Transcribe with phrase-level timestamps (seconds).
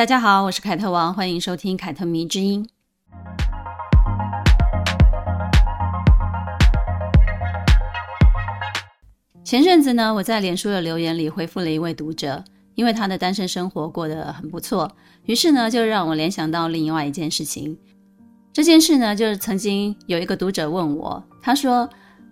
[0.00, 2.66] 大家好，我是凯特王，欢迎收听凯特迷之音。
[9.44, 12.42] 前阵子呢，我在脸书的留言里回复了一位读者，
[12.76, 14.90] 因为他的单身生活过得很不错，
[15.24, 17.76] 于是呢，就让我联想到另外一件事情。
[18.54, 21.86] 这件事呢，就是曾经有一个读者问我，他说：“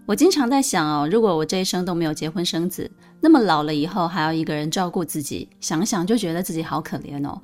[0.09, 7.39] 我经常在想哦，如果我这一生都没有结婚生子，那么老了以后还要一个人照顾自己，想想就觉得自己好可怜哦。”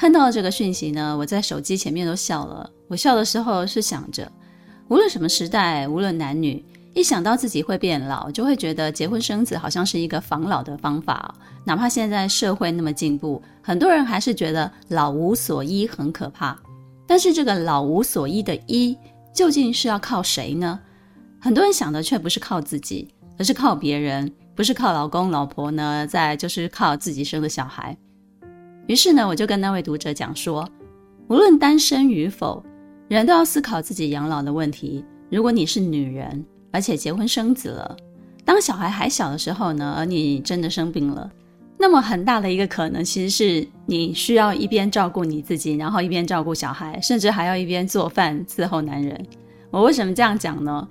[0.00, 2.70] 看到这个讯息呢，我在手机前面都笑了。
[2.88, 4.32] 我笑的时候是想着，
[4.88, 6.64] 无论什么时代，无论男女。
[6.94, 11.34] 一想到自己会变老，就会觉得结婚生子好像是一个防老的方法。
[11.66, 16.58] 哪怕现在社会那么进步，很多人还是觉得老无所依很可怕。
[17.06, 18.96] 但是这个老无所依的依，
[19.34, 20.80] 究竟是要靠谁呢？
[21.38, 27.94] 很多人想的却不是靠自己，而是靠别人，不是靠老公老婆呢，再就是靠自己生的小孩。
[28.90, 30.68] 于是呢，我就跟那位读者讲说，
[31.28, 32.60] 无论单身与否，
[33.06, 35.04] 人都要思考自己养老的问题。
[35.30, 37.96] 如果你是女人，而且结婚生子了，
[38.44, 41.30] 当小孩还小的时候呢，而你真的生病了，
[41.78, 49.24] 那么很大的一个可能，其实是你需要一边照顾你自己，然后一边照顾小孩，甚至还要一边做饭伺候男人。
[49.70, 50.88] 我为什么这样讲呢？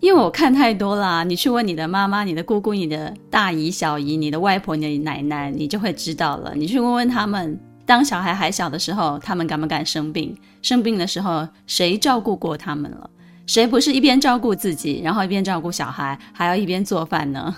[0.00, 1.22] 因为我看太多了。
[1.24, 6.52] 你去问你的妈妈、你的姑姑、你的大姨、小姨、你的外婆、你的奶奶，你就会知道了。
[6.54, 10.36] 你去问问他们，当小孩还小的时候，他们敢不敢生病？
[10.62, 13.10] 生病的时候，谁照顾过他们了？
[13.46, 17.54] 谁不是一边照顾自己，然后一边照顾小孩，还要一边做饭呢？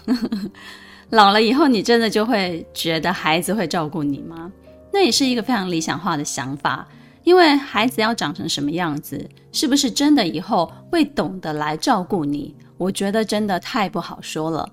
[1.10, 4.50] 老了以后，你真的就会觉得孩子会照顾你吗？
[4.92, 6.88] 那也是一个非常理想化的想法，
[7.24, 12.54] 因为孩子要长成什么样子，是不是真的以后会懂得来照顾你？
[12.76, 14.68] 我觉得真的太不好说了。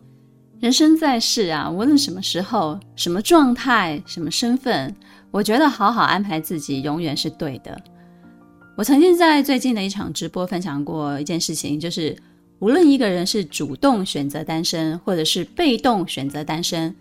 [0.60, 4.94] 人生在世啊，无论什么时候、什么状态、什么身份，
[5.32, 7.80] 我觉得好好安排自己永远是对的。
[8.76, 12.18] 我曾经在最近的一场直播分享过一件事情，就是
[12.60, 16.94] 无论一个人是主动选择单身，或者是被动选择单身，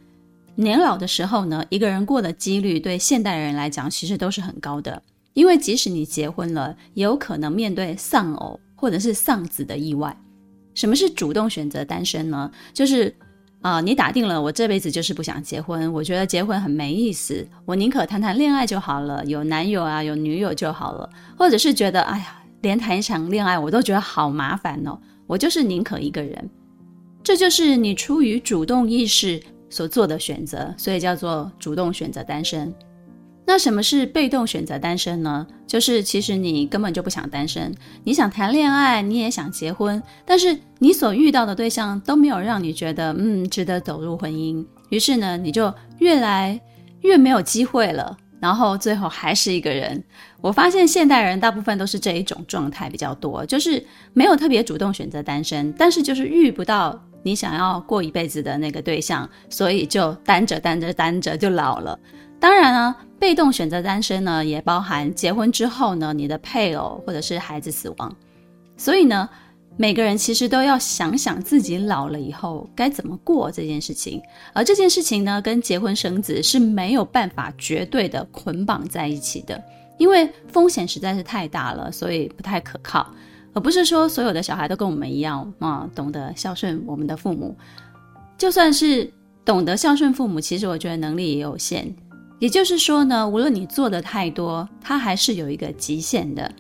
[0.54, 5.02] 年老的时候呢，一个人过的几率对现代人来讲其实都是很高的。
[5.38, 10.16] 因为即使你结婚了，也有可能面对丧偶或者是丧子的意外。
[10.74, 12.50] 什么是主动选择单身呢？
[12.74, 13.14] 就是。
[13.60, 15.92] 啊、你打定了，我这辈子就是不想结婚。
[15.92, 21.10] 我觉得结婚很没意思，我宁可谈谈恋爱就好了，有男友啊，有女友就好了。
[21.36, 26.48] 或者是觉得，哎呀，连谈一场恋爱我都觉得好麻烦哦，我就是宁可一个人。
[27.24, 32.72] 这就是你出于主动意识所做的选择，所以叫做主动选择单身。
[33.48, 35.46] 那什么是被动选择单身呢？
[35.66, 46.60] 就是其实你根本就不想单身，你想谈恋爱，你也想结婚，但是你所遇到的对象都没有让你觉得嗯值得走入婚姻，于是呢你就越来
[47.00, 50.04] 越没有机会了，然后最后还是一个人。
[50.42, 53.82] 我发现现代人大部分都是这一种状态比较多，就是
[54.12, 61.98] 没有特别主动选择单身，但是就是遇不到你想要过一辈子的那个对象，所以就单着单着单着就老了。
[62.40, 68.14] 当然呢，被动选择单身呢，也包含结婚之后呢，你的配偶或者是孩子死亡。
[68.76, 69.28] 所以呢，
[69.76, 74.22] 每个人其实都要想想自己老了以后该怎么过这件事情。
[74.52, 79.60] 而这件事情呢，跟结婚生子是没有办法绝对的捆绑在一起的，
[79.98, 83.04] 因为风险实在是太大了，所以不太可靠。
[83.52, 87.56] 而不是说所有的小孩都跟我们一样啊，懂得孝顺我们的父母。
[88.36, 89.12] 就算是
[89.44, 91.92] 懂得孝顺父母，其实我觉得能力也有限。
[92.38, 96.50] 也就是说呢，无论你做的太多，它还是有一个极限的。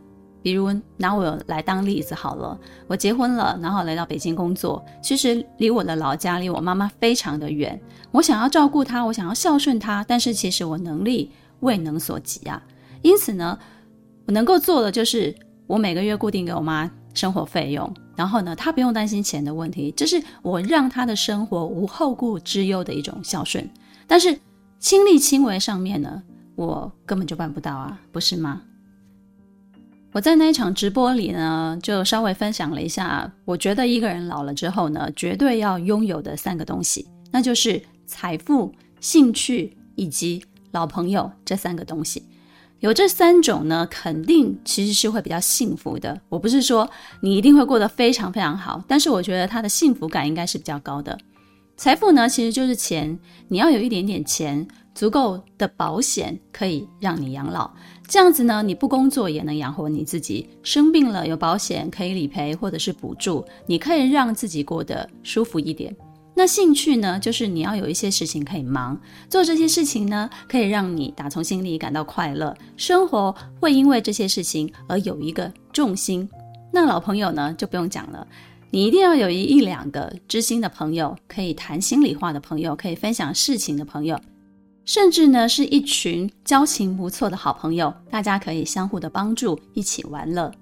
[0.40, 7.78] 比如拿我来当例子好了，我结婚了，然后来到北京工作，其实离我的老家，离我妈妈非常的远。
[8.12, 11.30] 我想要照顾她，我想要孝顺她，但是其实我能力
[11.60, 12.62] 未能所及啊。
[13.02, 13.58] 因此呢，
[14.26, 15.34] 我能够做的就是
[15.66, 23.68] 我每个月固定给我妈生活费用，然后呢，她不用担心钱的问题，这是我让她的生活无后顾之忧的一种孝顺。
[24.06, 24.38] 但是。
[24.78, 26.22] 亲力亲为上面呢，
[26.54, 28.62] 我根本就办不到啊，不是吗？
[30.12, 42.22] 我在那一场直播里呢，就稍微分享了一下，我觉得一个人老了之后呢，绝对要拥有的三个东西，那就是财富、兴趣以及老朋友这三个东西。
[42.80, 46.18] 有这三种呢，肯定其实是会比较幸福的。
[46.28, 46.88] 我不是说
[47.20, 51.18] 你一定会过得非常非常好，但是我觉得他的幸福感应该是比较高的。
[51.78, 53.16] 财富呢，其实就是钱，
[53.46, 54.66] 你要有一点点钱，
[54.96, 57.70] 足够的保险可以让你养老。
[58.08, 65.94] 这样子呢，你不工作也能养活你自己，生病了有保险可以理赔或者是补助，你可以让自己过得舒服一点。
[66.34, 69.00] 那兴趣呢，就是你要有一些事情可以忙，
[69.30, 76.28] 做这些事情呢，可以让你打从心里感到快乐，生活会因为这些事情而有一个重心。
[76.72, 78.26] 那老朋友呢，就不用讲了，
[78.70, 84.20] 你一定要有一一两个知心的朋友，可以谈心里话的朋友，可以分享事情的朋友，
[84.84, 90.52] 甚至呢是一群交情不错的好朋友，大家可以相互的帮助，一起玩乐。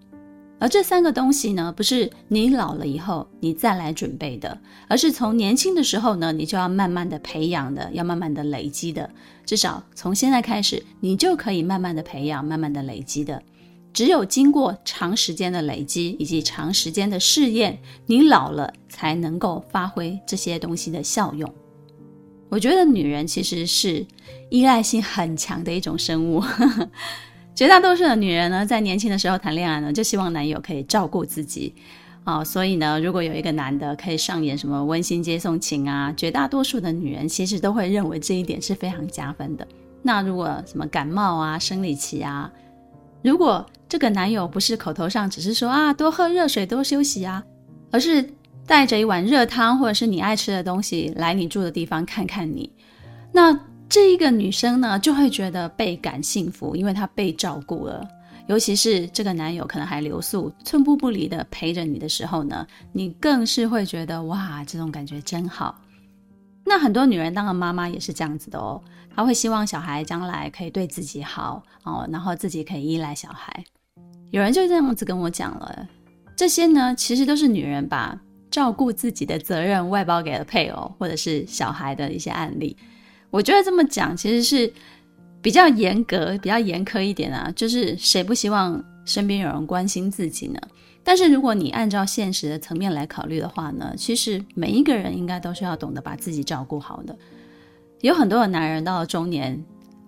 [0.58, 4.56] 而这三个东西呢，不是你老了以后你再来准备的，
[4.88, 9.10] 而是从年轻的时候呢，你就要慢慢的培养的，要慢慢的累积的。
[9.44, 13.42] 至少从现在开始，你就可以慢慢的培养，慢慢的累积的。
[13.96, 21.50] 只有经过长时间的累积以及长时间的试验，你老了才能够发挥这些东西的效用。
[22.50, 24.06] 我觉得女人其实是
[24.50, 26.44] 依赖性很强的一种生物。
[27.56, 31.74] 绝大多数的女人呢，在年轻的时候谈恋爱呢，就希望男友可以照顾自己
[32.24, 39.66] 啊、所以呢，如果有一个男的可以上演什么温馨接送情啊，绝大多数的女人其实都会认为这一点是非常加分的。
[40.02, 42.52] 那如果什么感冒啊、生理期啊，
[43.22, 47.42] 如果这个男友不是口头上只是说啊多喝热水、多休息啊，
[47.90, 48.28] 而是
[48.66, 52.72] 带着一碗热汤或者是你爱吃的东西来你住的地方看看你，
[53.32, 53.58] 那。
[53.88, 58.04] 这一个女生呢，就会觉得倍感幸福，因为她被照顾了。
[58.48, 65.80] 尤其是这个男友可能还留宿，寸步不离的陪着你的时候呢，你更是会觉得哇，这种感觉真好。
[66.64, 68.82] 那很多女人当了妈妈也是这样子的哦，
[69.14, 73.64] 她会希望小孩将来可以对自己好哦，然后自己可以依赖小孩。
[74.30, 75.88] 有人就这样子跟我讲了，
[76.36, 78.18] 这些呢，其实都是女人把
[78.50, 82.76] 照顾自己的责任外包给了配偶或者是小孩的一些案例。
[83.30, 84.72] 我觉得这么讲其实是
[85.42, 87.52] 比较严格、比较严苛一点啊。
[87.54, 90.60] 就是谁不希望身边有人关心自己呢？
[91.02, 97.16] 但是如果你按照现实的层面来考虑的话呢，其实每一个人应该都是要懂得把自己照顾好的。
[98.00, 99.62] 有很多的男人到了中年，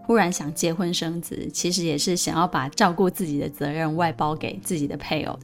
[0.09, 5.39] 忽然想结婚生子，其实也是想要把照顾自己的责任外包给自己的配偶。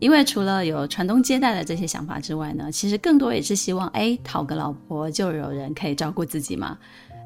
[0.00, 6.76] 因为除了有传宗接代的这些想法之外呢，其实更多也是希望，哎，讨个老婆就有人可以照顾自己嘛。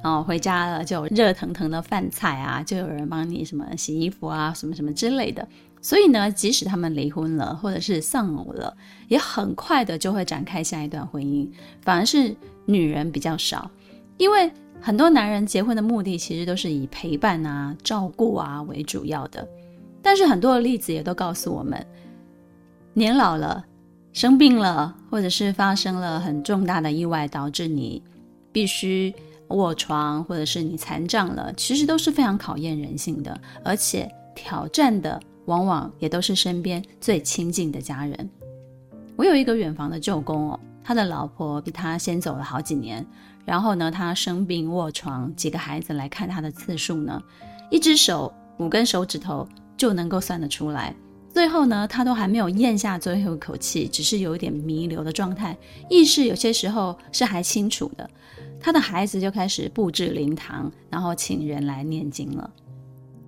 [0.05, 5.49] 然后回家了就有热腾腾的饭菜啊，就有人帮你什么洗衣服啊，什么什么之类的。
[5.81, 8.77] 所以呢，即使他们离婚了或者是丧偶了，
[9.09, 11.49] 也很快的就会展开下一段婚姻。
[11.81, 12.37] 反而是
[12.67, 13.71] 女人比较少，
[14.19, 14.53] 因为
[14.87, 19.45] 很多男人结婚的目的其实都是以陪伴啊、照顾啊为主要的。
[20.01, 21.85] 但是很多的例子也都告诉我们。
[22.95, 23.65] 年老了，
[24.13, 28.01] 生病了，或者是发生了很重大的意外，导致你
[28.53, 29.13] 必须
[29.49, 38.31] 卧床，或者是你残障了，其实都是非常考验人性的，而且挑战的往往也都是身边最亲近的家人。
[39.17, 43.05] 我有一个远房的舅公哦，他的老婆比他先走了好几年，
[43.47, 47.23] 然后呢，他生病卧床，几个孩子来看他的次数呢，
[47.71, 50.95] 一只手五根手指头就能够算得出来。
[51.33, 55.57] 最后呢，他都还没有咽下最后一口气，只是有一点弥留的状态，
[55.89, 58.11] 意识有些时候是还清楚的。
[58.59, 62.51] 他的孩子就开始布置灵堂，然后请人来念经了。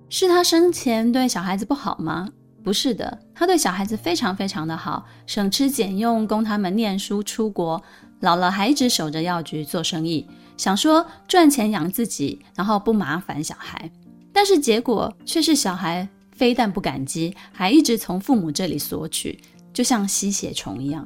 [0.09, 2.29] 是他生前对小孩子不好吗？
[2.65, 7.81] 不是的，他对小孩子非常非常的好，省吃俭用供他们念书、出国，
[8.21, 13.91] 老了还一直守着药局做生意，想说赚钱养自己，然后不麻烦小孩。
[14.33, 16.09] 但是结果却是小孩。
[16.31, 19.41] 非但不感激，还一直从父母这里索取，
[19.73, 21.05] 就像吸血虫一样。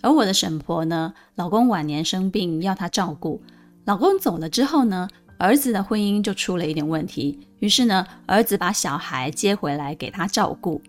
[0.00, 3.42] 而我的婶婆呢，老公晚年生病要她照顾，
[3.84, 5.08] 老公走了之后呢，
[5.40, 7.36] 儿子的婚姻就出了一点问题。
[7.58, 10.80] 于是呢，儿子把小孩接回来给她照顾。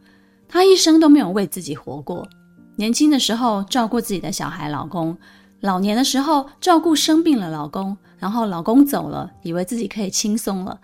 [0.47, 2.29] 她一生都没有为自己活过。
[2.77, 5.17] 年轻的时候照顾自己的小孩、老公，
[5.61, 10.79] 老年的时候照顾生病了老公，然后老公走了，以为自己可以轻松了，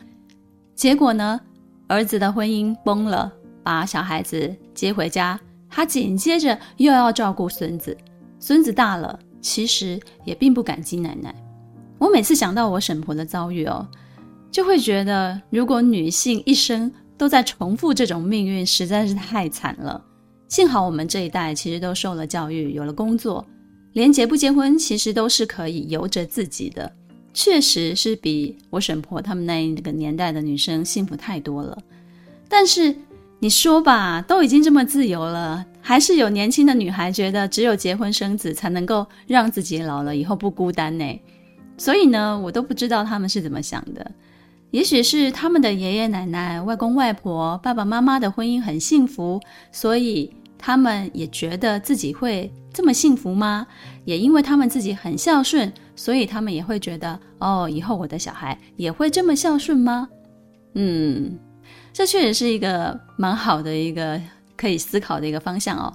[0.75, 1.39] 结果呢？
[1.88, 3.29] 儿子的婚姻崩了，
[3.62, 5.38] 把小孩子接回家，
[5.69, 7.98] 他紧接着又要照顾孙子。
[8.39, 11.36] 孙子大了，其实也并不感激奶奶。
[11.98, 13.86] 我每次想到我婶婆的遭遇哦，
[14.50, 20.01] 就会觉得，如果女性一生都在重复这种命运，实在是太惨了。
[20.51, 23.48] 幸好我们这一代其实都受了教育，有了工作，
[23.93, 26.91] 连结不结婚，其实都是可以由着自己的。
[27.34, 31.77] 确实是比我婶婆他们那个年代的女生幸福太多了，
[32.50, 32.93] 但是
[33.39, 41.22] 你说吧，都已经这么自由了，还是有年轻的女孩觉得只有结婚生子才能够让自己老了以后不孤单呢。
[41.77, 44.12] 所以呢，我都不知道他们是怎么想的。
[44.72, 49.39] 也许是他们的爷爷奶奶、外公外婆、爸爸妈妈的婚姻很幸福，
[49.72, 53.65] 所以他们也觉得自己会这么幸福吗？
[54.06, 60.08] 也因为他们自己很孝顺，所以他们也会觉得哦，以后我的小孩也会这么孝顺吗？
[60.75, 61.38] 嗯，
[61.91, 64.22] 这确实是一个蛮好的一个
[64.56, 65.91] 可以思考的一个方向哦。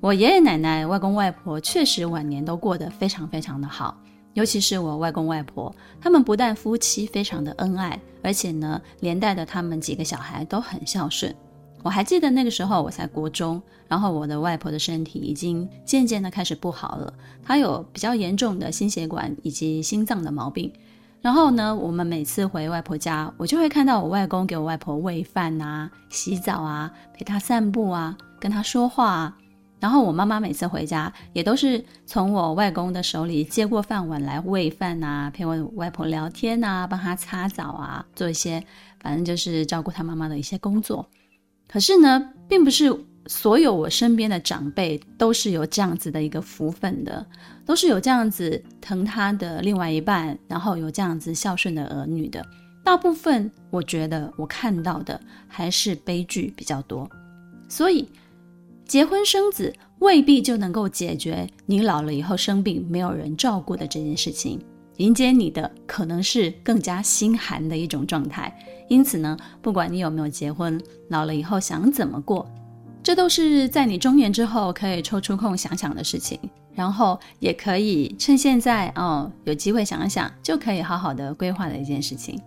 [0.00, 3.96] 我爷爷奶奶、外公外婆确实晚年都过得非常非常的好，
[4.34, 11.34] 尤其是我外公外婆，他们不但夫妻非常的恩爱，而且呢，连带的他们几个小孩都很孝顺。
[11.82, 20.72] 我还记得那个时候我才国中，然后我的外婆的身体已经渐渐的开始不好了，她有比较严重的心血管以及心脏的毛病。
[21.20, 29.36] 然后呢，我们每次回外婆家，我就会看到我外公给我外婆喂饭啊、洗澡啊、陪她散步啊、跟她说话啊。
[29.80, 38.62] 然后我妈妈每次回家，也都是从我外公的手里接过饭碗来喂饭啊，陪我外婆聊天啊，帮她擦澡啊，做一些
[39.00, 41.08] 反正就是照顾她妈妈的一些工作。
[41.68, 42.92] 可是呢，并不是
[43.26, 47.24] 所有我身边的长辈都是有这样子的一个福分的，
[47.66, 52.44] 都是有这样子疼他的另外一半，然后有这样子孝顺的儿女的。
[52.82, 57.06] 大部分我觉得我看到的还是悲剧比较多。
[57.68, 58.08] 所以，
[58.86, 64.58] 结婚生子未必就能够解决你老了以后生病没有人照顾的这件事情。
[64.96, 68.52] 迎接你的可能是更加心寒的一种状态。
[68.88, 72.48] 因此呢，不管你有没有结婚，老了以后想怎么过，
[73.02, 76.38] 这都是在你中年之后可以抽出空想想的事情。
[76.74, 82.40] 然后也可以趁现在哦，有机会想一想，就可以好好的规划的一件事情。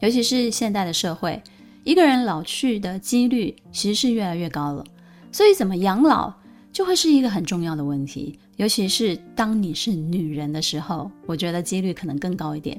[0.00, 1.42] 尤其是现代的社会，
[1.82, 4.84] 一个人老去的几率其实是越来越高了，
[5.32, 6.30] 所以怎么养老
[6.70, 8.38] 就会是一个很重要的问题。
[8.56, 12.78] 尤其是当你是女人的时候，我觉得几率可能更高一点。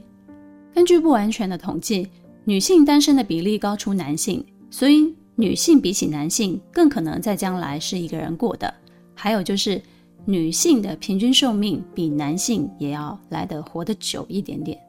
[0.72, 2.08] 根据不完全的统计。
[2.44, 8.74] 女性单身的比例高出男性，所以女性比起男性更可能在将来是一个人过的。
[9.14, 9.80] 还有就是，
[10.26, 14.80] 女性的平均寿命比男性也要来得活得久一点点。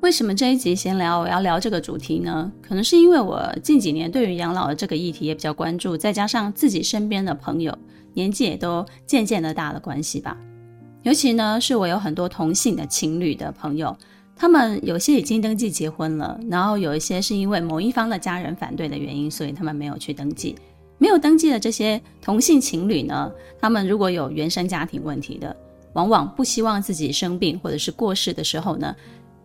[0.00, 2.50] 为什么这一集闲聊我要聊这个主题呢？
[2.60, 7.76] 可能是因为我近几年对于养老的这个议题也比较关注，再加上自己身边的朋友
[8.14, 10.36] 年纪也都渐渐的大的关系吧。
[11.04, 13.96] 尤其呢，是我有很多同性的情侣的朋友。
[14.38, 20.54] 他们有些已经登记结婚了，然后有一些是因为某一方的家人反对的原因，所以他们没有去登记。
[20.96, 23.30] 没有登记的这些同性情侣呢，
[23.60, 25.54] 他们如果有原生家庭问题的，
[25.94, 28.94] 往往不希望自己生病或者是过世的时候呢，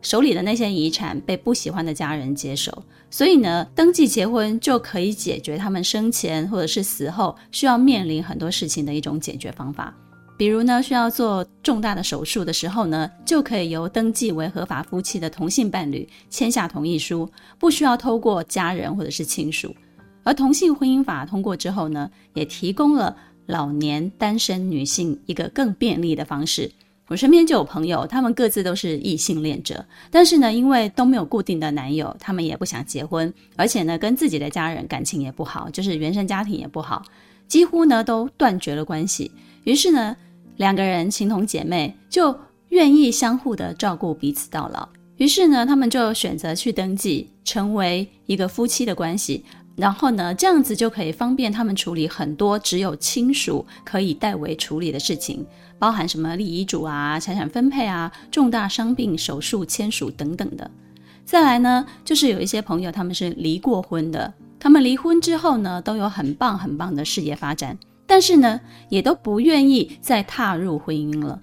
[0.01, 9.91] 手里的那些遗产被不喜欢的家人接手，所以呢，登记结婚就可以解决他们生前或者是死后需要面临很多事情的一种解决方法。
[10.35, 19.73] 比如呢，需要做重大的手术的时候呢，就可以由登记为合法夫妻的同性伴侣签下同意书，不需要透过家人或者是亲属。
[20.23, 26.71] 而同性婚姻法通过之后呢，也提供了老年单身女性一个更便利的方式。
[27.09, 37.03] 我身边就有朋友，他们各自都是异性恋者，但是呢，因为都没有固定的男友，他们也不想结婚，而且呢，跟自己的家人感情也不好，就是原生家庭也不好，
[37.47, 39.31] 几乎呢都断绝了关系。
[39.63, 40.15] 于是呢，
[40.57, 42.37] 两个人情同姐妹，就
[42.69, 44.87] 愿意相互的照顾彼此到老。
[45.17, 49.45] 于是呢，他们就选择去登记，成为一个夫妻的关系。
[49.75, 55.43] 然后呢，这样子就可以方便他们处理很多只有亲属可以代为处理的事情，
[55.79, 60.69] 包含什么立遗嘱啊、财产分配啊、重大伤病手术签署等等的。
[61.25, 67.75] 再来呢，就是有一些朋友他们是离过婚的，他们离婚之后呢，都有很棒很棒的事业发展。
[68.05, 71.41] 但是呢，也都不愿意再踏入婚姻了。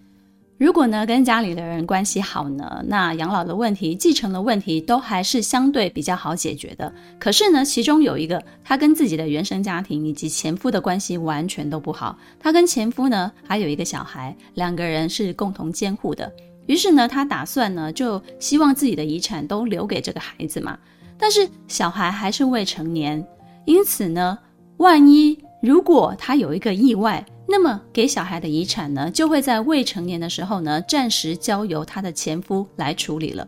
[0.59, 6.93] 如果呢，跟家里的人关系好呢，那养老的问题、继承的问题都还是相对比较好解决的。
[7.19, 12.19] 可是呢，其中有一个，他跟自己的原生家庭以及前夫的关系完全都不好。
[12.39, 16.31] 他跟前夫呢，还有一个小孩，两个人是共同监护的。
[16.67, 20.79] 于是呢，他打算呢，就希望自己的遗产都留给这个孩子嘛。
[21.17, 23.27] 但是小孩还是未成年，
[23.65, 24.39] 因此呢，
[24.77, 33.47] 万一如果他有一个意外，那么给小孩的遗产呢，就会在未成年的时候呢，暂时交由他的前夫来处理了。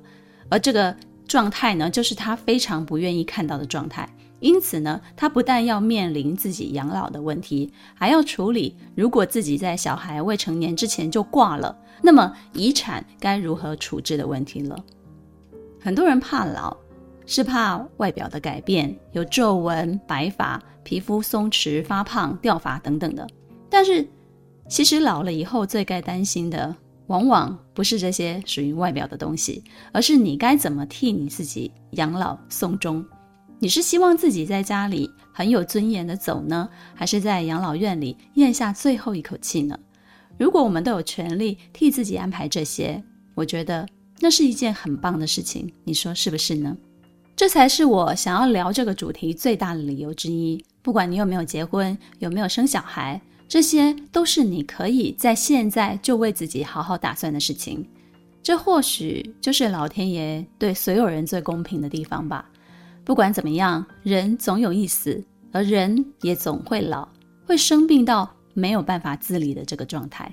[0.50, 0.94] 而这个
[1.26, 4.08] 状态呢，就是他非常不愿意看到的状态。
[4.40, 14.76] 因此呢，他不但要面临自己养老的问题，还要处理如果自己在小孩未成年之前就挂了，那么遗产该如何处置的问题了。
[15.80, 16.76] 很多人怕老。
[17.24, 23.26] 是怕外表的改变，有皱纹、白发，皮肤松弛、发胖、掉发等等的。
[23.68, 24.06] 但是，
[24.68, 26.74] 其实老了以后最该担心的，
[27.06, 29.62] 往往不是这些属于外表的东西，
[29.92, 33.04] 而是你该怎么替你自己养老送终。
[33.58, 39.78] 你是希望自己在家里很有尊严的走呢，还是在养老院里咽下最后一口气呢？
[40.36, 43.02] 如果我们都有权利替自己安排这些，
[43.34, 43.86] 我觉得
[44.18, 45.72] 那是一件很棒的事情。
[45.84, 46.76] 你说是不是呢？
[47.36, 50.62] 这才是我想要聊这个主题最大的理由之一。
[50.82, 57.88] 不管你有没有结婚，有没有生小孩，这些都是你可以在现在就为自己好好打算的事情。
[58.42, 62.50] 这或许就是老天爷对所有人最公平的地方吧。
[63.04, 67.08] 不管怎么样，人总有一死，而人也总会老，
[67.46, 70.30] 会生病到没有办法自理的这个状态。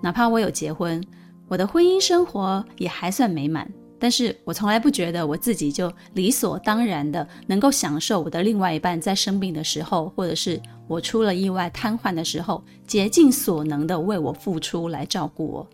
[0.00, 1.02] 哪怕我有结婚，
[1.48, 15.68] 我的婚姻生活也还算美满，但是我从来不觉得我自己就理所当然的能够享受我的另外一半在生病的时候，或者是我出了意外瘫痪的时候，竭尽所能的为我付出来照顾我。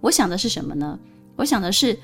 [0.00, 0.98] 我想的是什么呢？
[1.36, 1.98] 我想的是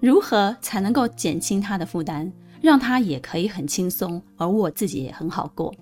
[0.00, 2.32] 如何才能够减轻他的负担。
[2.62, 5.72] 让他也可以很轻松，而我自己也很好过。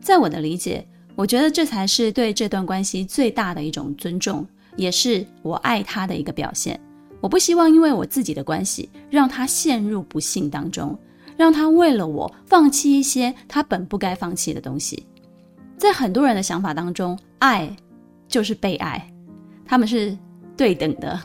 [0.00, 4.46] 在我的理解，我觉得这才是对这段关系最大的一种尊重，
[4.76, 6.80] 也是我爱他的一个表现。
[7.20, 10.98] 我不希望因为我自己的关系，让他陷入不幸当中，
[11.36, 15.06] 让他为了我放弃一些他本不该放弃的东西。
[15.76, 17.74] 在很多人的想法当中，爱
[18.28, 19.10] 就是被爱，
[19.64, 20.16] 他们是
[20.56, 21.20] 对等的。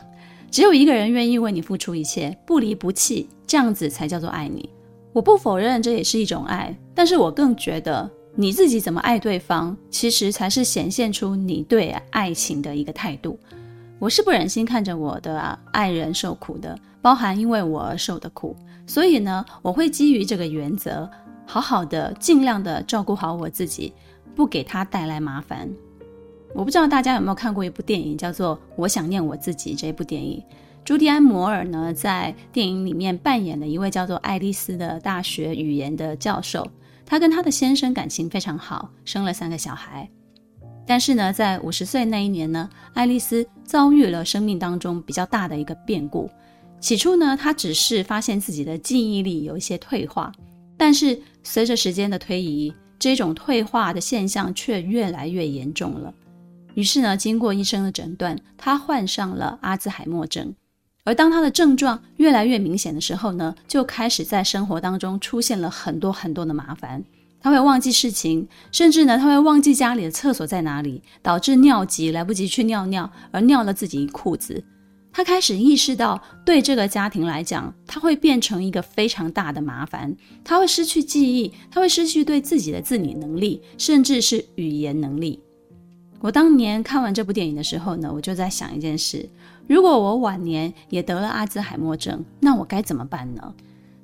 [0.50, 4.68] 只有一个人愿意为你付出一切，不离不弃，这样子才叫做爱你。
[5.12, 13.38] 我不否认这也是一种爱，但是我更觉得你自己怎么爱对方，其实才是显现出你对爱情的一个态度。
[13.98, 18.54] 我是不忍心看着我的爱人受苦的，包含因为我而受的苦，
[18.86, 21.10] 所以呢，我会基于这个原则，
[21.46, 23.94] 好好的尽量的照顾好我自己，
[24.34, 25.68] 不给他带来麻烦。
[26.54, 30.42] 我不知道大家有没有看过一部电影，叫做《我想念我自己》这部电影。
[30.84, 36.66] 朱迪安·摩尔呢，在电影里面扮演了一位叫做爱丽丝的大学语言的教授。
[37.04, 40.08] 她跟她的先生感情非常好，生了三个小孩。
[40.86, 46.30] 但是呢，在五十岁那一年呢，爱丽丝遭遇了生命当中比较大的一个变故。
[46.78, 50.30] 起初呢，她只是发现自己的记忆力有一些退化，
[50.76, 56.14] 但是随着时间的推移，这种退化的现象却越来越严重了。
[56.74, 60.54] 于是呢，经过医生的诊断，她患上了阿兹海默症。
[61.02, 67.02] 而当他的症状越来越明显的时候呢，就开始在生活当中出现了很多很多的麻烦。
[67.46, 74.64] 他会忘记事情，甚至呢，他会忘记家里的厕所在哪里，导致尿急来不及去尿尿，而尿了自己一裤子。
[75.12, 80.12] 他开始意识到，对这个家庭来讲，他会变成一个非常大的麻烦。
[80.42, 85.38] 他会失去记忆，他会失去对自己的自理能力，甚至是语言能力。
[86.18, 89.24] 我当年看完这部电影的时候呢，我就在想一件事。
[89.68, 93.54] 如果我晚年也得了阿兹海默症，那我该怎么办呢？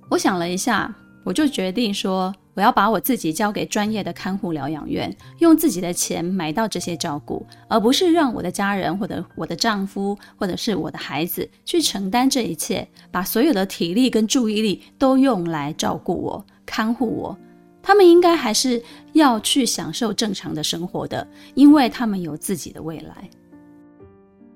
[0.08, 17.38] 我想了一下，我就决定说，我要把我自己交给专业的看护疗养院，用自己的钱买到这些照顾，而不是让我的家人或者我的丈夫或者是我的孩子去承担这一切，把所有的体力跟注意力都用来照顾我、看护我。
[17.82, 18.80] 他们应该还是
[19.12, 23.28] 要去享受正常的生活的，因为他们有自己的未来。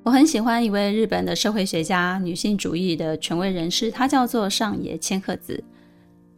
[0.05, 5.65] 我很喜欢一位日本的社会学家、女性主义的权威人士，她叫做上野千鹤子。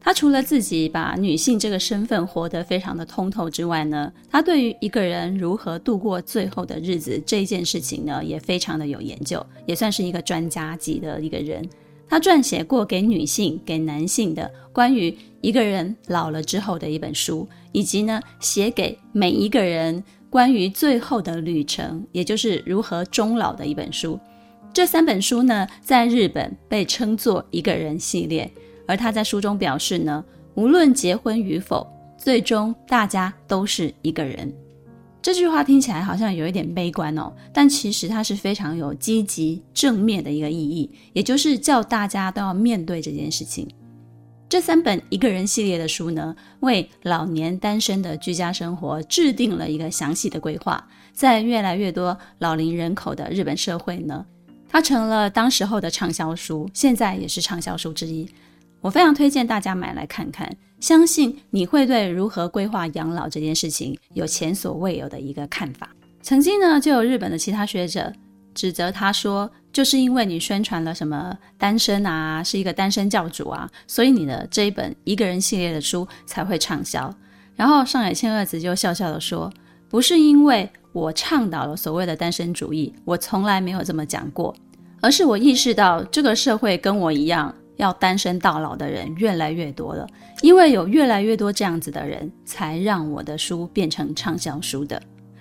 [0.01, 11.69] 他除了自己把女性这个身份活得非常的通透之外呢，他对于一个人如何度过最后的日子这件事情呢，也非常的有研究，也算是一个专家级的一个人。
[12.09, 20.03] 他撰写过给女性、给男性的关于一个人老了之后的一本书，以及呢，写给每一个人。
[20.31, 24.21] 关于最后的旅程，也就是如何终老的一本书。
[24.75, 28.51] 这三本书呢，在日本被称作“一个人系列”。
[28.89, 30.25] 而他在书中表示呢，
[30.55, 34.51] 无论结婚与否，最终大家都是一个人。
[35.21, 43.69] 这句话听起来好像有一点悲观哦，但其实它是非常有积极正面的一个意义，也就是叫大家都要面对这件事情。
[44.49, 50.83] 这三本一个人系列的书呢，为老年单身的居家生活制定了一个详细的规划。
[51.13, 54.25] 在越来越多老龄人口的日本社会呢，
[54.67, 58.27] 它成了当时候的畅销书，现在也是畅销书之一。
[58.81, 65.91] 我非常推荐大家买来看看，相信你会对如何规划养老这件事情有前所未有的一个看法。
[66.23, 68.13] 曾经呢，就有日本的其他学者
[68.55, 77.13] 指责他说，就是因为你宣传了什么单身啊，是一个单身教主啊，所以你的这一本一个人系列的书才会畅销。
[77.57, 79.53] 然后上野千鹤子就笑笑地说
[79.91, 84.55] ：“不是因为我倡导了所谓的单身主义，我从来没有这么讲过，
[85.01, 90.07] 而是我意识到这个社会跟我一样要单身到老的人越来越多了，
[90.43, 95.01] 因为有越来越多这样子的人，才让我的书变成畅销书的。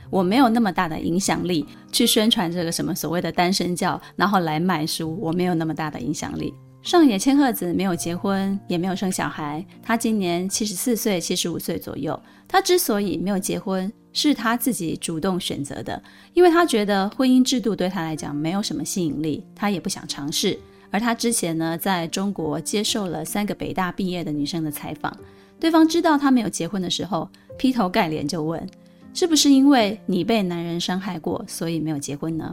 [0.10, 9.66] 我没有那么大的影响力去宣传这个什么所谓的单身教，然后来卖书，我没有那么大的影响力。”上野千鹤子没有结婚，也没有生小孩。
[9.84, 12.18] 她今年七十四岁、七十五岁左右。
[12.48, 16.02] 她之所以没有结婚，是她自己主动选择的，
[16.34, 20.58] 因为她觉得婚姻制度对她来讲没有什么吸引力，她也不想尝试。
[20.98, 25.16] 而他之前呢，在中国接受了三个北大毕业的女生的采访，
[25.60, 28.68] 对方知道他没有结婚的时候，劈头盖脸就问
[29.14, 32.52] ：“是不是因为你被男人伤害过，所以没有结婚呢？”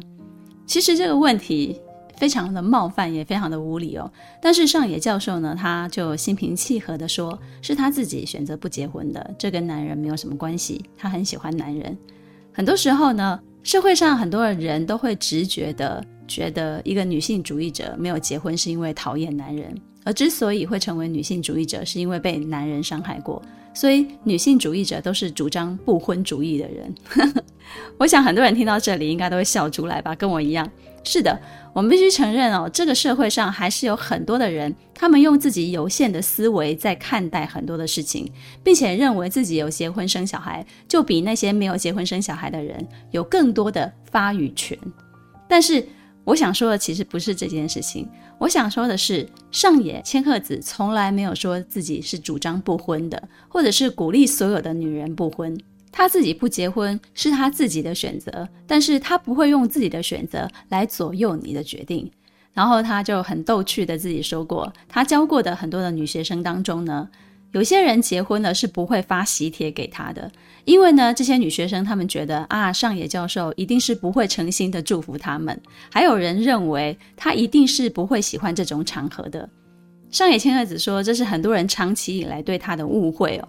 [0.67, 1.81] 其实这个问题。
[2.17, 4.09] 非常的冒犯，也非常的无理哦。
[4.41, 10.85] 但是上野教授呢，他就心平气和地说，是他自己选择不结婚的，这跟男人没有什么关系。
[10.97, 11.99] 他很喜欢男人。
[12.53, 23.43] 很多时候呢，社会上很多的人都会直觉的觉得，一个女性主义者没有结婚是因为讨厌男人，而之所以会成为女性主义者，是因为被男人伤害过。
[23.77, 26.95] 所以女性主义者都是主张不婚主义的人。
[27.99, 30.71] 我想很多人听到这里应该都会笑出来吧，跟我一样。
[31.03, 31.39] 是的。
[31.73, 38.31] 我们必须承认哦，这个社会上还是有很多的人，他们用自己有限的思维在看待很多的事情，
[38.63, 44.79] 并且认为自己有结婚生小孩，就比那些没有结婚生小孩的人有更多的发语权。
[45.49, 45.85] 但是，
[46.25, 48.09] 我想说的其实不是这件事情。
[48.39, 55.57] 我想说的是，上野千鹤子从来没有说自己是主张不婚的，或者是鼓励所有的女人不婚。
[55.93, 62.11] 他自己不结婚是他自己的选择，但是他不会用自己的选择来左右你的决定。
[62.53, 67.09] 然后他就很逗趣的自己说过，他教过的很多的女学生当中呢，
[67.55, 70.29] 有些人结婚了是不会发喜帖给他的，
[70.65, 75.57] 因为呢，这些女学生她们觉得啊，上野教授一定是不会诚心的祝福他们。
[75.89, 79.49] 还有人认为他一定是不会喜欢这种场合的。
[80.11, 83.47] 上野千鹤子说，这是很多人长期以来对他的误会哦。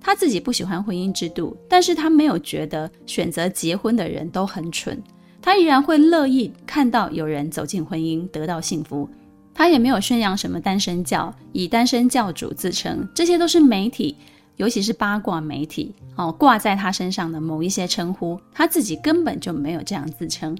[0.00, 4.96] 他自己不喜欢婚姻制度，但是他没有觉得选择结婚的人都很蠢，
[5.42, 9.10] 他依然会乐意看到有人走进婚姻得到幸福。
[9.54, 14.16] 他也没有宣扬什么单身教，以单身教主自称，这些都是媒体，
[14.56, 20.56] 尤其是八卦媒体哦挂在他身上的某一些称呼，他自己根本就没有这样自称。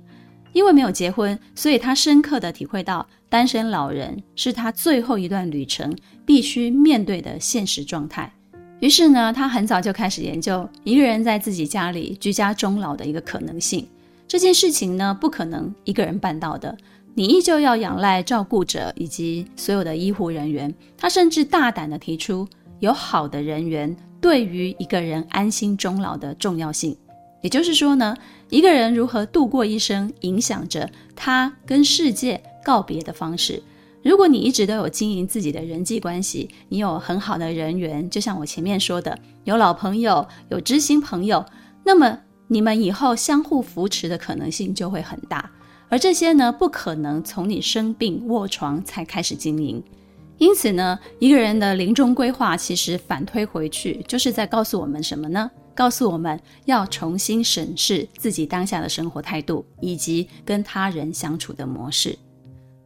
[0.53, 8.33] 因为没有结婚，所以他深刻地体会到单身老人是他最后一段旅程必须面对的现实状态。
[8.81, 13.87] 于是呢，他很早就开始研究一个人在自己家里居家终老的一个可能性。
[14.27, 16.77] 这件事情呢，不可能一个人办到的，
[17.15, 20.73] 你依旧要仰赖照顾者以及所有的医护人员。
[20.97, 22.47] 他甚至大胆地提出，
[22.79, 26.97] 有好的人缘对于一个人安心终老的重要性。
[27.43, 28.17] 也就是说呢，
[28.49, 33.63] 一个人如何度过一生，影响着他跟世界告别的方式。
[34.03, 41.45] 如果你一直都有经营自己的人际关系，你有很好的人缘，就像我前面说的，有老朋友，有知心朋友，
[41.85, 42.19] 那么
[42.49, 45.51] 你们以后相互扶持的可能性就会很大。
[45.91, 49.83] 而这些呢，不可能从你生病卧床才开始经营。
[50.39, 55.51] 因此呢，一个人的临终规划其实反推回去，就是在告诉我们什么呢？
[55.75, 62.19] 告诉我们要重新审视自己当下的生活态度，以及跟他人相处的模式。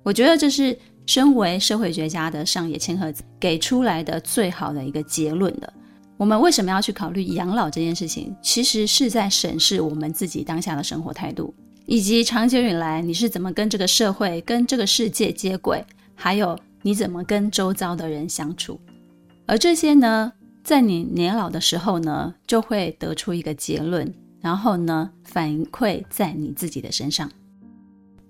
[0.03, 0.77] 我觉得这是。
[1.07, 5.71] 身为社会学家的上野千鹤子给出来的最好的一个结论的，
[6.17, 8.35] 我们为什么要去考虑养老这件事情？
[8.41, 11.55] 其实是在审视我们自己当下的生活态度，
[11.87, 18.81] 以及长久以来你是怎么跟这个社会、跟这个世界接轨，还有你怎么跟周遭的人相处。
[19.47, 27.31] 而这些呢，在你年老的时候呢，就会得出一个结论，然后呢，反馈在你自己的身上。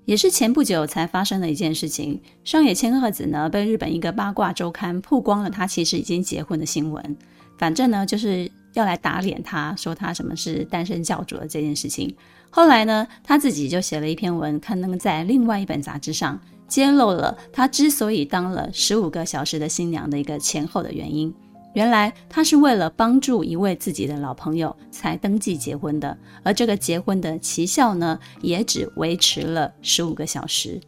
[0.05, 7.17] 也是前不久才发生的一件事情，上野千鹤子呢被日本一个八卦周刊曝光了，她其实已经结婚的新闻。
[7.57, 12.15] 反正呢就是要来打脸他，说他什么是单身教主的这件事情。
[12.51, 21.35] 后来呢，他自己就写了一篇文，刊登在另外一本杂志上，揭露了他之所以当了十五个小时的新娘的一个前后的原因。
[21.75, 30.81] 原来他是为了帮助一位自己的老朋友才登记结婚的，而这个结婚的奇效呢，也只维持了十五个小时。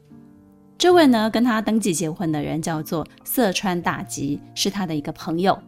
[0.78, 5.58] 这位呢，跟他登记结婚的人叫做色川大吉，是他的一个朋友。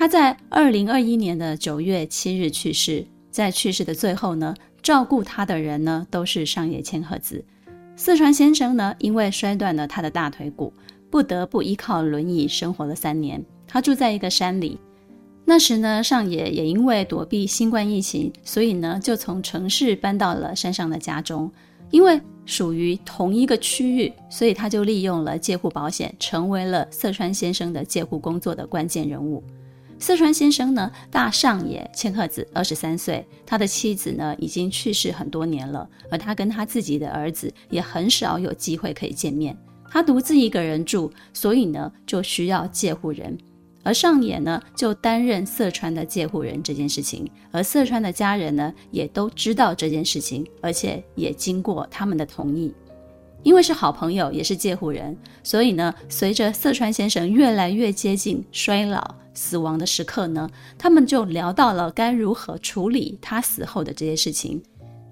[0.00, 7.44] 他在二零二一年的九月七日去世，在去世的最后呢，照顾他的人呢，都是上野千鹤子。
[7.96, 10.72] 色川先生呢，因为摔断了他的大腿骨，
[11.10, 13.44] 不得不依靠轮椅生活了三年。
[13.66, 14.80] 他住在一个山里，
[15.44, 21.52] 那时呢，上野也因为躲避新冠疫情，所以呢，就从城市搬到了山上的家中。
[21.90, 29.44] 因为属于同一个区域，所以他就利用了介护保险，成为了色川先生的介护工作的关键人物。
[30.00, 39.54] 色川先生呢，大上野千鹤子二十三岁，他的妻子呢已经去世很多年了，而他跟他自己的儿子也很少有机会可以见面。
[39.90, 43.36] 他独自一个人住，所以呢就需要介护人。
[43.82, 52.72] 而上野呢，就担任色川的介护人这件事情，而色川的家人呢，也都知道这件事情，而且也经过他们的同意。
[53.42, 64.62] 因为是好朋友，也是介护人，所以呢，随着色川先生越来越接近衰老、死亡的时刻呢，他们就聊到了该如何处理他死后的这些事情。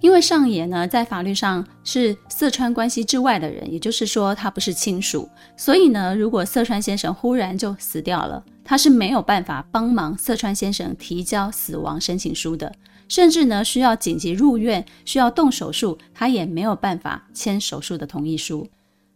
[0.00, 12.72] 因为上野呢，在法律上是四川关系之外的人，也就是说他不是亲属，所以呢，如果色川先生忽然就死掉了，他是没有办法帮忙色川先生提交死亡申请书的，
[13.08, 18.68] 甚至呢，需要紧急入院、需要动手术，他也没有办法签手术的同意书。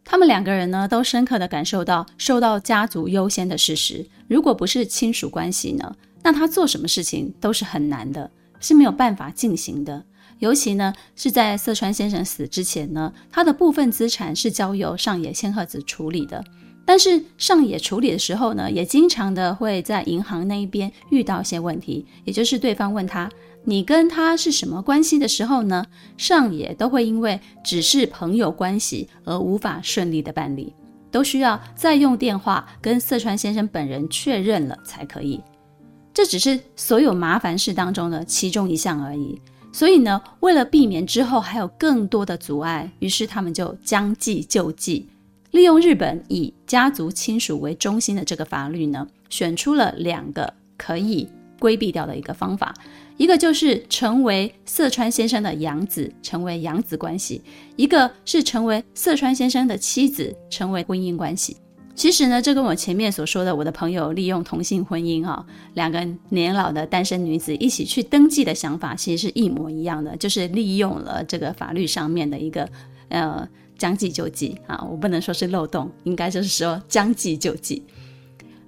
[0.05, 4.05] 他们两个人呢，都深刻地感受到受到家族优先的事实。
[4.27, 10.05] 如果不是亲属关系呢，那他做什么事情都是很难的，是没有办法进行的。
[10.41, 16.43] 尤其呢，是在色川先生死之前呢，他的部分资产是交由上野千鹤子处理的。
[16.85, 23.31] 但是上野处理的时候呢，也经常的会在银行那一边遇到一些问题，也就是对方问他，
[23.65, 30.75] 你跟他是什么关系的时候呢，上野都会因为只是朋友关系而无法顺利的办理，
[31.11, 35.41] 都需要再用电话跟四川先生本人确认了才可以。
[36.13, 39.41] 这只是所有麻烦事当中的其中一项而已。
[39.73, 45.09] 所以呢，为了避免之后还有更多的阻碍，于是他们就将计就计，
[45.53, 51.27] 利用日本以家族亲属为中心的这个法律呢，选出了两个可以
[51.59, 52.75] 规避掉的一个方法，
[53.17, 57.41] 一个就是成为色川先生的养子，成为养子关系；
[57.77, 61.57] 一个是成为色川先生的妻子，成为婚姻关系。
[61.95, 65.45] 其实呢，这跟我前面所说的，我的朋友利用同性婚姻啊，
[65.75, 72.67] 两个年老的单身女子一起去登记的想法，其实是一模一样的，就是利用了这个法律上面的一个
[73.09, 73.47] 呃
[73.77, 77.83] 将计就计啊，我不能说是漏洞，应该就是说将计就计。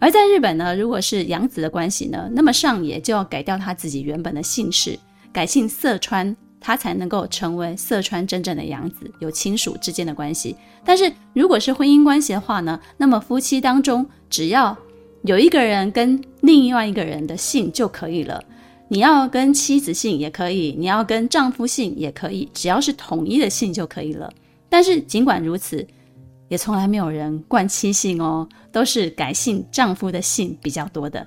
[0.04, 4.98] 而在日本呢，如果是养子的关系呢，那么上野就要改掉他自己原本的姓氏，
[5.32, 6.36] 改姓色川。
[6.60, 10.56] 他才能够成为色川真正的养子，有亲属之间的关系。
[10.82, 14.76] 但是如果是婚姻关系的话呢，那么夫妻当中只要
[15.24, 18.42] 有一个人跟另外一个人的姓就可以了。
[18.88, 24.30] 你要跟妻子姓也可以，你要跟丈夫姓也可以，只要是统一的姓就可以了。
[24.68, 25.86] 但是尽管如此，
[26.48, 31.26] 也从来没有人冠妻姓哦，都是改姓丈夫的姓比较多的。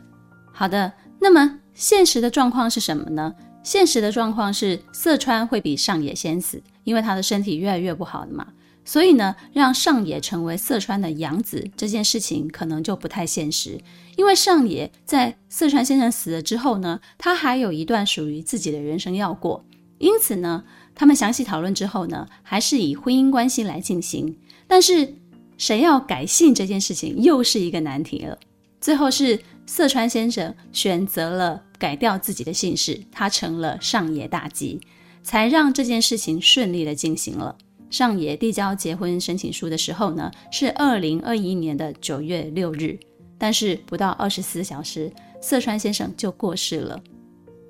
[0.54, 3.34] 好的，那么现实的状况是什么呢？
[3.64, 8.48] 现实的状况是，色川会比上野先死，因为他的身体越来越不好了嘛。
[8.86, 13.78] 所以呢，让上野成为色川的养子这件事情可能就不太现实。
[14.16, 19.66] 因为上野在色川先生死了之后呢，他还有一段属于自己的人生要过。
[19.98, 20.64] 因此呢，
[20.96, 24.38] 他们详细讨论之后呢，还是以婚姻关系来进行。
[24.68, 25.16] 但是
[25.58, 28.38] 谁要改姓这件事情又是一个难题了。
[28.80, 31.64] 最后是色川先生选择了。
[31.80, 34.82] 改掉自己的姓氏，他成了上野大吉，
[35.22, 37.56] 才让这件事情顺利的进行了。
[37.92, 42.98] 上野递交结婚申请书的时候呢，是二零二一年的九月六日，
[43.38, 47.00] 但是不到二十四小时，色川先生就过世了。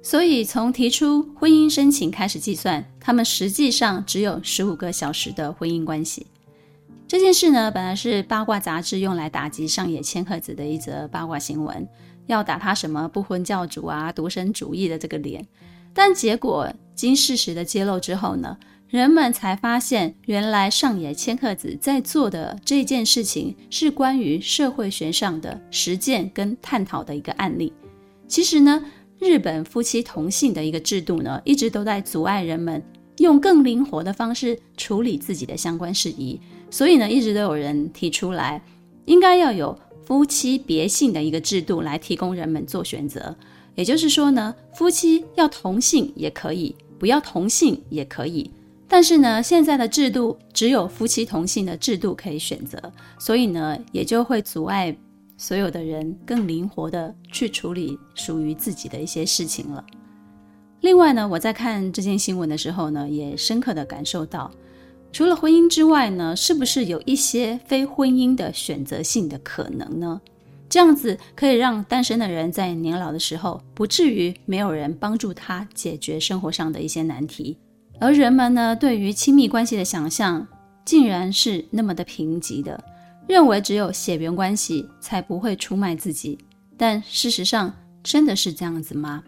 [0.01, 6.27] 所以从提出婚姻申请开始计算，他们实际上只有十五个小时的婚姻关系。
[7.07, 11.87] 这件事呢，本来是八卦杂志用来打击上野千鹤子的一则八卦新闻。
[12.25, 15.47] 要打他什么不婚教主啊、独身主义的这个脸，
[15.93, 18.57] 但结果经事实的揭露之后呢，
[18.89, 27.71] 人们才发现，原来上野千鹤子在做的这件事情是关于社会学上的实践跟探讨的一个案例。
[28.27, 28.83] 其实呢，
[29.19, 32.83] 日本夫妻同姓的一个制度呢，一直都在阻碍人们
[33.17, 38.61] 用更灵活的方式处理自己的相关事宜，所以呢，一直都有人提出来，
[39.05, 39.77] 应该要有。
[40.07, 43.35] 夫妻别姓的一个制度来提供人们做选择，
[43.75, 48.49] 也就是说呢，夫妻要同姓也可以，不要同姓也可以。
[48.87, 52.81] 但是呢，现在的制度只有夫妻同姓的制度可以选择，
[53.19, 54.95] 所以呢，也就会阻碍
[55.35, 59.83] 所有的人更灵活的去处理属于自己的一些事情了。
[60.81, 64.51] 另外呢，我在看这件新闻的时候呢，也深刻的感受到。
[65.11, 70.21] 除了婚姻之外呢，是不是有一些非婚姻的选择性的可能呢？
[70.69, 77.57] 这样子可以让单身的人在年老的时候不至于没有人帮助他解决生活上的一些难题。
[77.99, 80.45] 而人们呢，对于亲密关系的想象
[80.85, 82.83] 竟然是那么的贫瘠的，
[83.27, 86.37] 认为只有血缘关系才不会出卖自己。
[86.75, 89.23] 但事实上，真的是这样子吗？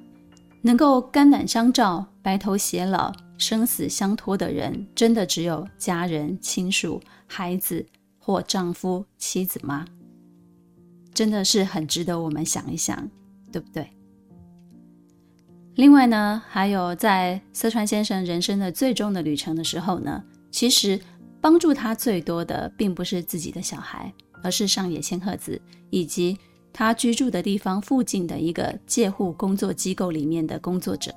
[0.62, 7.86] 能够肝胆相照、白头偕老、生死相托的人，真的只有家人、亲属、孩子
[8.18, 9.86] 或丈夫、妻子吗？
[11.14, 13.10] 真的是很值得我们想一想，
[13.52, 13.90] 对不对？
[15.76, 21.00] 另外呢，还有在色川先生人生的最终的旅程的时候呢，其实
[21.40, 26.38] 帮助他最多的，并不是自己的小孩，而是上野千鹤子以及。
[26.72, 31.14] 他居住的地方附近的一个介护工作机构里面的工作者，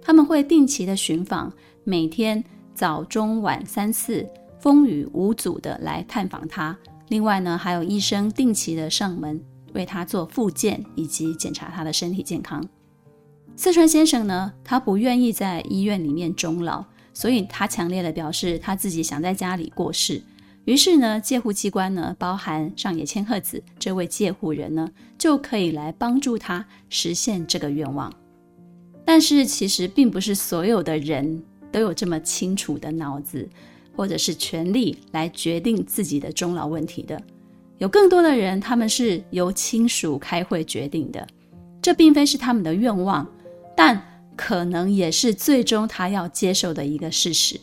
[0.00, 1.52] 他们会定期的巡访，
[1.84, 2.42] 每天
[2.74, 4.26] 早中晚三次，
[4.58, 6.76] 风雨无阻的来探访他。
[7.08, 9.38] 另外呢，还有医生定期的上门
[9.74, 12.66] 为他做复健以及检查他的身体健康。
[13.54, 20.22] 四川先生呢，他不愿意在医院里面终老，所以他强烈的表示他自己想在家里过世。
[20.64, 28.12] 于是呢，介护机关呢，包含上野千鹤子这位介护人呢，就可以来帮助他实现这个愿望。
[29.04, 33.48] 但是，其实并不是所有的人都有这么清楚的脑子，
[33.96, 37.20] 或者是权力来决定自己的终老问题的。
[37.78, 41.26] 有更多的人，他们是由亲属开会决定的。
[41.82, 43.26] 这并非是他们的愿望，
[43.76, 44.00] 但
[44.36, 47.60] 可能也是最终他要接受的一个事实。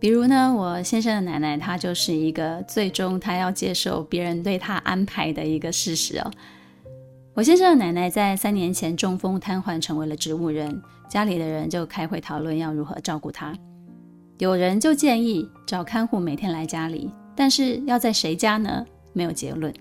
[0.00, 6.30] 比如呢，我先生的奶奶，她就是一个最终她要接受别人对她安排的一个事实哦。
[7.34, 13.54] 我先生的奶奶在三年前中风瘫痪，成为了植物人，家里的人就开会讨论要如何照顾她。
[14.38, 18.86] 有人就建议找看护每天来家里，但是要在谁家呢？
[19.12, 19.72] 没有结论。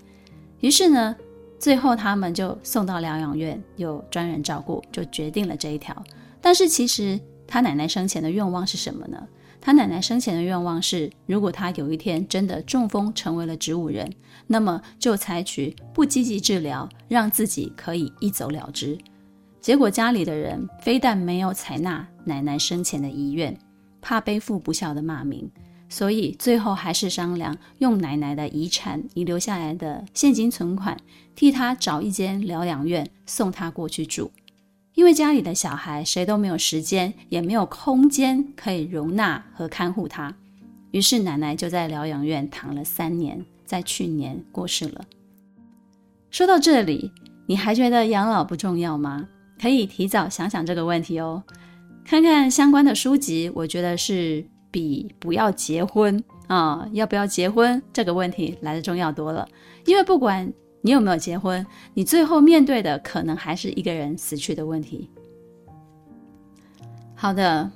[0.60, 1.16] 于是呢，
[1.58, 5.96] 最后他们就送到疗养院，有专人照顾，就决定了这一条。
[6.42, 9.26] 但是其实他奶奶生前的愿望是什么呢？
[9.62, 14.10] 他奶奶生前的愿望是，如果他有一天真的中风成为了植物人，
[14.48, 18.98] 那么就采取不积极治疗，让自己可以一走了之。
[19.60, 23.56] 结果家里的人非但没有采纳奶奶生前的遗愿，
[24.02, 25.52] 怕背负不孝的骂名，
[25.90, 30.98] 所以最后还是商量用奶奶的遗产遗留下来的现金存款，
[31.36, 34.32] 替他找一间疗养院送他过去住。
[35.00, 40.36] 因为家里的小孩谁都没有时间，也没有空间可以容纳和看护他，
[40.92, 45.06] 于是奶奶就在疗养院躺了三年，在去年过世了。
[46.30, 47.14] 说到这里，
[47.46, 49.30] 你还觉得养老不重要吗？
[49.58, 51.42] 可以提早想想这个问题哦。
[52.04, 59.48] 看看相关的书籍，我觉得是比不要结婚啊，要不要结婚这个问题来得重要多了。
[59.86, 61.66] 因为不管你有没有结婚？
[61.94, 65.10] 你最后面对的可能还是一个人死去的问题。
[67.16, 67.70] 好的，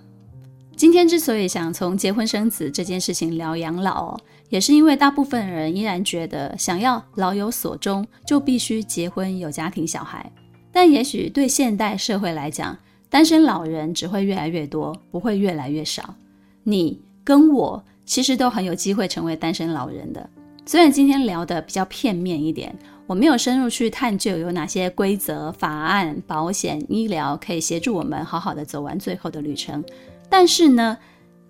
[0.77, 10.31] 今天之所以想从结婚生子这件事情聊养老，也是因为大部分人依然觉得想要老有所终就必须结婚有家庭小孩。
[10.71, 12.77] 但也许对现代社会来讲，
[13.09, 16.15] 单身老人只会越来越多，不会越来越少。
[16.63, 20.29] 你跟我其实都很有机会成为单身老人的。
[20.65, 22.73] 虽然今天聊的比较片面一点。
[23.05, 29.83] 我没有深入去探究有哪些规则、法案、保险、医疗可以协助我们好好的走完最后的旅程，
[30.29, 30.97] 但是呢，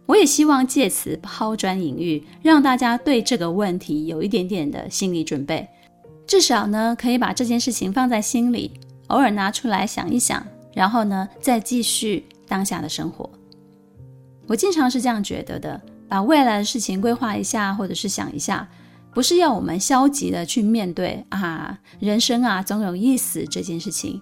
[0.07, 5.67] 我也希望借此抛砖引玉，让大家对这个问题有一点点的心理准备，
[6.25, 8.71] 至少呢，可以把这件事情放在心里，
[9.07, 13.29] 偶尔拿出来想一想，然后呢，再继续当下的生活。
[14.47, 18.67] 我经常是这样觉得的，把未来的事情规划一下，或者是想一下。
[19.13, 24.21] 不是要我们消极的去面对啊，人生啊总有一死这件事情，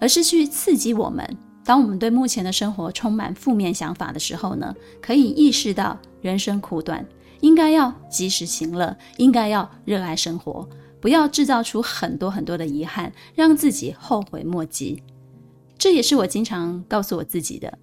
[0.00, 1.24] 而是去刺激我们。
[1.64, 7.06] 当我们对目前的生活充满负面想法的时候呢，可以意识到人生苦短，
[7.40, 10.68] 应该要及时行乐，应该要热爱生活，
[11.00, 15.00] 不要制造出很多很多的遗憾，让自己后悔莫及。
[15.78, 17.78] 这也是我经常告诉我自己的。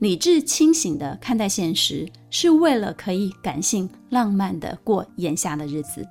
[0.00, 6.06] 理智清醒的看待现实，是为了可以感性浪漫的过眼下的日子。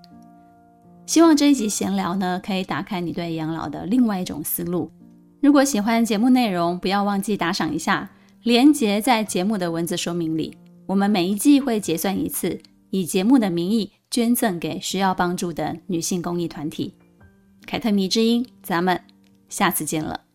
[1.07, 4.91] 希望这一集闲聊呢，可以打开你对养老的另外一种思路。
[5.41, 8.07] 如果喜欢节目内容，不要忘记打赏一下，
[8.43, 10.55] 连结在节目的文字说明里。
[10.85, 12.59] 我们每一季会结算一次，
[12.91, 16.93] 以节目的名义捐赠给需要帮助的女性公益团体。
[17.65, 19.01] 凯特迷之音，咱们
[19.49, 20.28] 下次见了。